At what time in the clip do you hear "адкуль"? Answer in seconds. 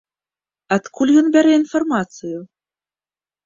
0.77-1.13